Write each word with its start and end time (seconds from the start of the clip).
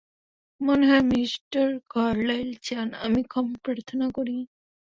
মনে 0.61 0.85
হয়, 0.89 1.03
Mister 1.11 1.65
Carlyle 1.89 2.49
চান 2.63 2.87
আমি 3.05 3.21
ক্ষমা 3.23 3.55
প্রার্থনা 3.63 4.05
করি। 4.17 4.35